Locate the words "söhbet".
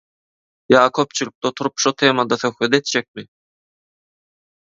2.43-2.73